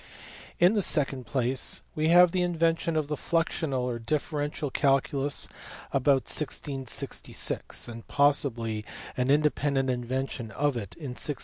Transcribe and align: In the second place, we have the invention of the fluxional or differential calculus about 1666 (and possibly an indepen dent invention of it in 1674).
In 0.59 0.73
the 0.73 0.81
second 0.81 1.27
place, 1.27 1.83
we 1.93 2.07
have 2.09 2.31
the 2.31 2.41
invention 2.41 2.95
of 2.95 3.07
the 3.07 3.15
fluxional 3.15 3.81
or 3.81 3.99
differential 3.99 4.71
calculus 4.71 5.47
about 5.91 6.23
1666 6.25 7.87
(and 7.87 8.07
possibly 8.07 8.83
an 9.15 9.27
indepen 9.27 9.75
dent 9.75 9.91
invention 9.91 10.49
of 10.49 10.75
it 10.75 10.95
in 10.97 11.09
1674). 11.11 11.35